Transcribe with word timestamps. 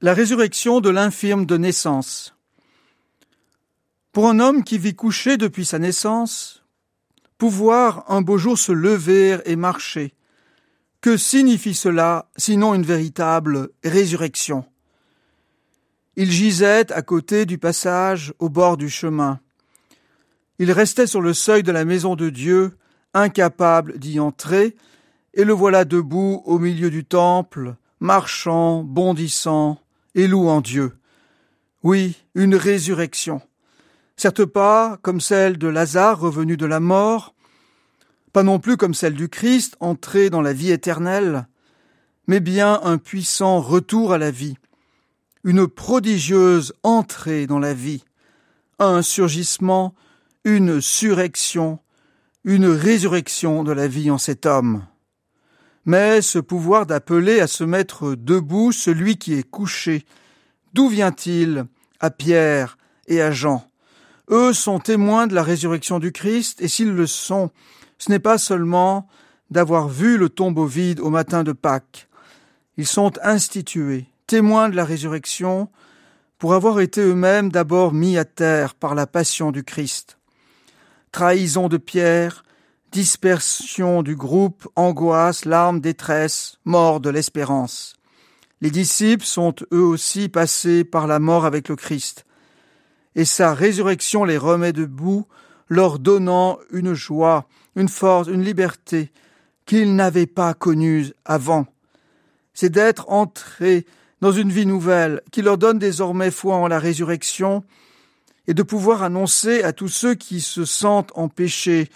La 0.00 0.14
résurrection 0.14 0.80
de 0.80 0.90
l'infirme 0.90 1.44
de 1.44 1.56
naissance. 1.56 2.36
Pour 4.12 4.28
un 4.28 4.38
homme 4.38 4.62
qui 4.62 4.78
vit 4.78 4.94
couché 4.94 5.36
depuis 5.36 5.64
sa 5.64 5.80
naissance, 5.80 6.62
pouvoir 7.36 8.04
un 8.06 8.20
beau 8.20 8.38
jour 8.38 8.56
se 8.56 8.70
lever 8.70 9.38
et 9.44 9.56
marcher, 9.56 10.14
que 11.00 11.16
signifie 11.16 11.74
cela 11.74 12.28
sinon 12.36 12.74
une 12.74 12.84
véritable 12.84 13.70
résurrection? 13.82 14.64
Il 16.14 16.30
gisait 16.30 16.92
à 16.92 17.02
côté 17.02 17.44
du 17.44 17.58
passage 17.58 18.32
au 18.38 18.48
bord 18.48 18.76
du 18.76 18.88
chemin. 18.88 19.40
Il 20.60 20.70
restait 20.70 21.08
sur 21.08 21.20
le 21.20 21.34
seuil 21.34 21.64
de 21.64 21.72
la 21.72 21.84
maison 21.84 22.14
de 22.14 22.30
Dieu, 22.30 22.78
incapable 23.14 23.98
d'y 23.98 24.20
entrer, 24.20 24.76
et 25.34 25.42
le 25.42 25.54
voilà 25.54 25.84
debout 25.84 26.40
au 26.44 26.60
milieu 26.60 26.88
du 26.88 27.04
temple, 27.04 27.74
marchant, 27.98 28.84
bondissant, 28.84 29.80
et 30.18 30.26
louant 30.26 30.60
Dieu. 30.60 30.98
Oui, 31.84 32.16
une 32.34 32.56
résurrection. 32.56 33.40
Certes 34.16 34.44
pas 34.44 34.98
comme 35.00 35.20
celle 35.20 35.58
de 35.58 35.68
Lazare 35.68 36.18
revenu 36.18 36.56
de 36.56 36.66
la 36.66 36.80
mort, 36.80 37.36
pas 38.32 38.42
non 38.42 38.58
plus 38.58 38.76
comme 38.76 38.94
celle 38.94 39.14
du 39.14 39.28
Christ 39.28 39.76
entré 39.78 40.28
dans 40.28 40.42
la 40.42 40.52
vie 40.52 40.72
éternelle, 40.72 41.46
mais 42.26 42.40
bien 42.40 42.80
un 42.82 42.98
puissant 42.98 43.60
retour 43.60 44.12
à 44.12 44.18
la 44.18 44.32
vie, 44.32 44.56
une 45.44 45.68
prodigieuse 45.68 46.74
entrée 46.82 47.46
dans 47.46 47.60
la 47.60 47.72
vie, 47.72 48.02
un 48.80 49.02
surgissement, 49.02 49.94
une 50.42 50.80
surrection, 50.80 51.78
une 52.42 52.66
résurrection 52.66 53.62
de 53.62 53.70
la 53.70 53.86
vie 53.86 54.10
en 54.10 54.18
cet 54.18 54.46
homme. 54.46 54.84
Mais 55.88 56.20
ce 56.20 56.38
pouvoir 56.38 56.84
d'appeler 56.84 57.40
à 57.40 57.46
se 57.46 57.64
mettre 57.64 58.14
debout 58.14 58.72
celui 58.72 59.16
qui 59.16 59.32
est 59.32 59.42
couché, 59.42 60.04
d'où 60.74 60.86
vient-il 60.90 61.64
à 61.98 62.10
Pierre 62.10 62.76
et 63.06 63.22
à 63.22 63.30
Jean? 63.30 63.66
Eux 64.28 64.52
sont 64.52 64.80
témoins 64.80 65.26
de 65.26 65.34
la 65.34 65.42
résurrection 65.42 65.98
du 65.98 66.12
Christ, 66.12 66.60
et 66.60 66.68
s'ils 66.68 66.92
le 66.92 67.06
sont, 67.06 67.50
ce 67.96 68.10
n'est 68.10 68.18
pas 68.18 68.36
seulement 68.36 69.08
d'avoir 69.50 69.88
vu 69.88 70.18
le 70.18 70.28
tombeau 70.28 70.66
vide 70.66 71.00
au 71.00 71.08
matin 71.08 71.42
de 71.42 71.52
Pâques. 71.52 72.10
Ils 72.76 72.86
sont 72.86 73.14
institués, 73.22 74.04
témoins 74.26 74.68
de 74.68 74.76
la 74.76 74.84
résurrection, 74.84 75.70
pour 76.38 76.52
avoir 76.52 76.80
été 76.80 77.00
eux-mêmes 77.00 77.50
d'abord 77.50 77.94
mis 77.94 78.18
à 78.18 78.26
terre 78.26 78.74
par 78.74 78.94
la 78.94 79.06
passion 79.06 79.52
du 79.52 79.64
Christ. 79.64 80.18
Trahison 81.12 81.68
de 81.68 81.78
Pierre, 81.78 82.44
Dispersion 82.92 84.02
du 84.02 84.16
groupe, 84.16 84.66
angoisse, 84.74 85.44
larmes, 85.44 85.80
détresse, 85.80 86.58
mort 86.64 87.00
de 87.00 87.10
l'espérance. 87.10 87.94
Les 88.62 88.70
disciples 88.70 89.26
sont 89.26 89.54
eux 89.72 89.82
aussi 89.82 90.28
passés 90.28 90.84
par 90.84 91.06
la 91.06 91.18
mort 91.18 91.44
avec 91.44 91.68
le 91.68 91.76
Christ, 91.76 92.24
et 93.14 93.24
sa 93.24 93.52
résurrection 93.52 94.24
les 94.24 94.38
remet 94.38 94.72
debout, 94.72 95.26
leur 95.68 95.98
donnant 95.98 96.58
une 96.70 96.94
joie, 96.94 97.46
une 97.76 97.88
force, 97.88 98.28
une 98.28 98.42
liberté 98.42 99.12
qu'ils 99.66 99.94
n'avaient 99.94 100.26
pas 100.26 100.54
connue 100.54 101.12
avant. 101.26 101.66
C'est 102.54 102.70
d'être 102.70 103.10
entrés 103.10 103.86
dans 104.22 104.32
une 104.32 104.50
vie 104.50 104.66
nouvelle 104.66 105.20
qui 105.30 105.42
leur 105.42 105.58
donne 105.58 105.78
désormais 105.78 106.30
foi 106.30 106.56
en 106.56 106.68
la 106.68 106.78
résurrection 106.78 107.64
et 108.46 108.54
de 108.54 108.62
pouvoir 108.62 109.02
annoncer 109.02 109.62
à 109.62 109.74
tous 109.74 109.88
ceux 109.88 110.14
qui 110.14 110.40
se 110.40 110.64
sentent 110.64 111.12
en 111.14 111.28
péché 111.28 111.90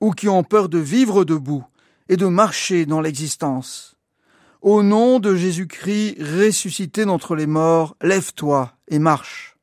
ou 0.00 0.12
qui 0.12 0.28
ont 0.28 0.44
peur 0.44 0.68
de 0.68 0.78
vivre 0.78 1.24
debout 1.24 1.64
et 2.08 2.16
de 2.16 2.26
marcher 2.26 2.86
dans 2.86 3.00
l'existence. 3.00 3.96
Au 4.62 4.82
nom 4.82 5.20
de 5.20 5.34
Jésus-Christ 5.36 6.16
ressuscité 6.20 7.04
d'entre 7.04 7.36
les 7.36 7.46
morts, 7.46 7.96
lève-toi 8.02 8.72
et 8.88 8.98
marche. 8.98 9.57